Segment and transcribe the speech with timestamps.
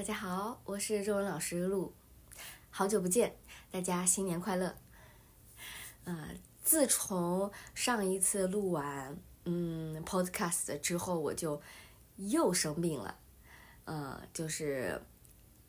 [0.00, 1.92] 大家好，我是中文老师陆，
[2.70, 3.36] 好久不见，
[3.70, 4.74] 大家新年快乐。
[6.04, 6.30] 呃，
[6.62, 11.60] 自从上一次录完嗯 podcast 之后，我就
[12.16, 13.14] 又生病了，
[13.84, 15.02] 呃，就是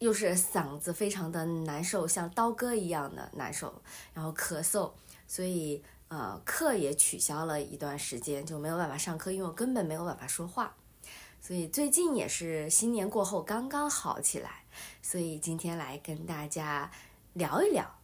[0.00, 3.80] 又是嗓子非常的难受，像刀割一样的难受，
[4.12, 4.90] 然后咳嗽，
[5.28, 10.74] 所以呃课也取消了一段时间，就没有办法上课，因为我根本没有办法说话。
[11.40, 14.64] 所以最近也是新年过后刚刚好起来，
[15.00, 16.90] 所以今天来跟大家
[17.34, 17.98] 聊一聊。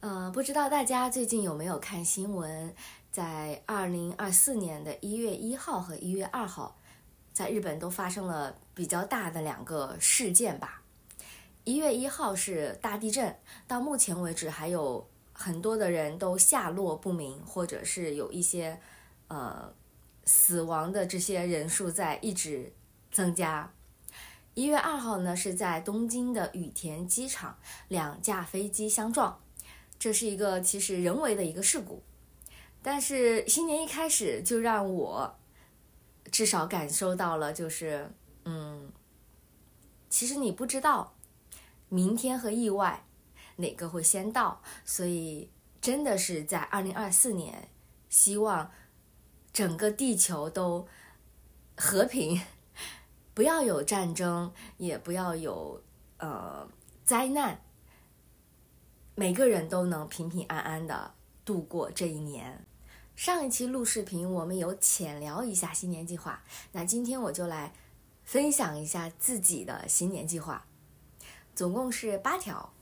[0.00, 2.74] 呃，不知道大家最近有没有看新闻？
[3.10, 6.78] 在二零二四年的一月一号和一月二号，
[7.34, 10.82] 在日本都发生了比较大的两个事件吧。
[11.64, 13.36] 一月一号是大地震，
[13.68, 18.80] 到目前为止还有很多的人都下落不明，或者是有一些
[19.28, 19.70] 呃。
[20.24, 22.72] 死亡的这些人数在一直
[23.10, 23.72] 增加。
[24.54, 29.40] 一月二号呢，是在东京的羽田机场，两架飞机相撞，
[29.98, 32.02] 这是一个其实人为的一个事故。
[32.82, 35.38] 但是新年一开始就让我
[36.30, 38.10] 至少感受到了，就是
[38.44, 38.92] 嗯，
[40.08, 41.14] 其实你不知道
[41.88, 43.04] 明天和意外
[43.56, 45.50] 哪个会先到，所以
[45.80, 47.68] 真的是在二零二四年，
[48.08, 48.70] 希望。
[49.60, 50.88] 整个地球都
[51.76, 52.40] 和平，
[53.34, 55.82] 不要有战争，也不要有
[56.16, 56.66] 呃
[57.04, 57.60] 灾难，
[59.14, 61.12] 每个人都能平平安安的
[61.44, 62.64] 度过这一年。
[63.14, 66.42] 上一期录视频，我们有浅聊一下新年计划，
[66.72, 67.74] 那今天我就来
[68.24, 70.64] 分享一下自己的新年计划，
[71.54, 72.72] 总共是八条。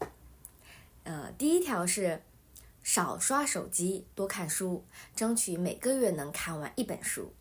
[1.02, 2.22] 呃，第一条是。
[2.88, 4.82] 少刷手机，多看书，
[5.14, 7.34] 争取每个月能看完一本书。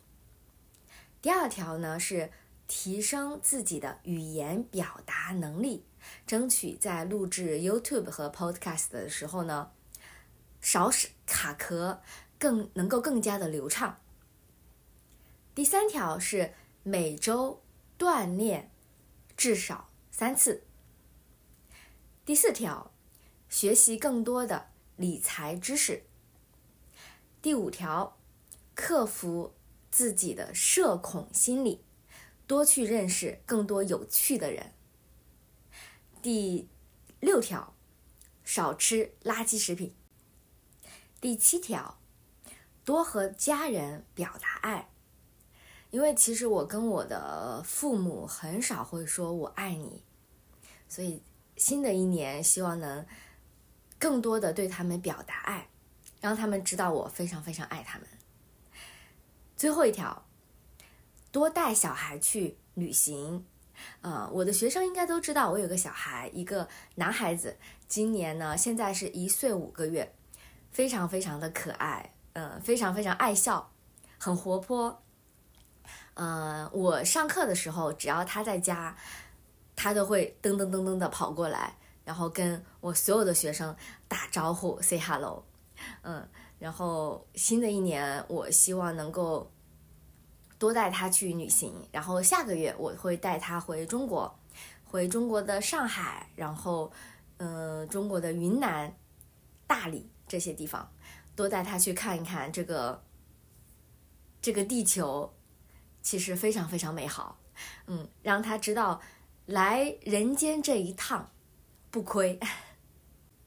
[1.22, 2.30] 第二条呢是
[2.66, 5.86] 提升自己的语言表达能力，
[6.26, 9.70] 争取在录制 YouTube 和 Podcast 的时候呢
[10.60, 12.02] 少使卡壳，
[12.38, 13.98] 更能够更加的流畅。
[15.54, 17.62] 第三条是每周
[17.98, 18.70] 锻炼
[19.34, 20.62] 至少三次。
[22.26, 22.92] 第四条，
[23.48, 24.68] 学习更多的。
[24.98, 26.02] 理财知识。
[27.40, 28.18] 第五条，
[28.74, 29.54] 克服
[29.92, 31.84] 自己的社恐心理，
[32.48, 34.72] 多去认识更多有趣的人。
[36.20, 36.68] 第
[37.20, 37.74] 六条，
[38.42, 39.94] 少吃垃圾食品。
[41.20, 42.00] 第七条，
[42.84, 44.90] 多和家人表达爱，
[45.90, 50.02] 因为其实我跟我的父母很少会说我爱你，
[50.88, 51.22] 所以
[51.56, 53.06] 新的一年希望能。
[53.98, 55.68] 更多的对他们表达爱，
[56.20, 58.06] 让他们知道我非常非常爱他们。
[59.56, 60.24] 最后一条，
[61.32, 63.44] 多带小孩去旅行。
[64.00, 67.56] 呃，我的学生应该都知道，我有个小孩，一个男孩子，
[67.86, 70.14] 今年呢现在是一岁五个月，
[70.70, 73.70] 非常非常的可爱，嗯，非常非常爱笑，
[74.18, 75.02] 很活泼。
[76.14, 78.96] 嗯，我上课的时候，只要他在家，
[79.76, 81.76] 他都会噔噔噔噔的跑过来。
[82.08, 83.76] 然后跟我所有的学生
[84.08, 85.44] 打招呼，say hello，
[86.00, 86.26] 嗯，
[86.58, 89.52] 然后新的一年，我希望能够
[90.58, 91.74] 多带他去旅行。
[91.92, 94.34] 然后下个月我会带他回中国，
[94.86, 96.90] 回中国的上海，然后
[97.36, 98.96] 嗯，中国的云南、
[99.66, 100.90] 大理这些地方，
[101.36, 103.04] 多带他去看一看这个
[104.40, 105.30] 这个地球，
[106.00, 107.38] 其实非常非常美好，
[107.86, 108.98] 嗯，让他知道
[109.44, 111.30] 来人间这一趟。
[111.90, 112.38] 不亏，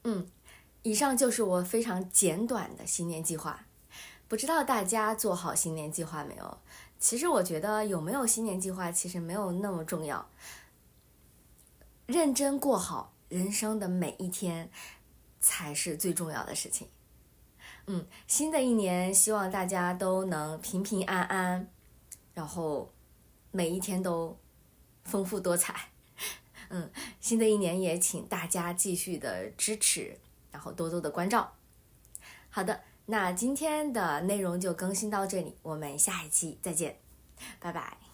[0.04, 0.26] 嗯，
[0.82, 3.66] 以上就是我非常简短的新年计划。
[4.26, 6.58] 不知道大家做好新年计划没有？
[6.98, 10.28] 其实我觉得有没有新年计划其实没有那么重要，
[12.06, 14.70] 认真过好人生的每一天
[15.40, 16.88] 才是最重要的事情。
[17.86, 21.68] 嗯，新的一年希望大家都能平平安安，
[22.34, 22.92] 然后
[23.50, 24.38] 每一天都
[25.04, 25.91] 丰富多彩。
[26.74, 26.90] 嗯，
[27.20, 30.18] 新的一年也请大家继续的支持，
[30.50, 31.52] 然后多多的关照。
[32.48, 36.98] 好的，那今天的内容就更新到这里，我们下一期再见，
[37.60, 38.11] 拜拜。